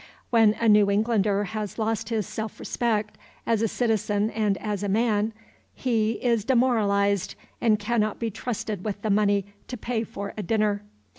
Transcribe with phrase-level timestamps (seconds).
[0.31, 4.89] When a New Englander has lost his self respect as a citizen and as a
[4.89, 5.31] man,
[5.75, 10.81] he is demoralized, and cannot be trusted with the money to pay for a dinner.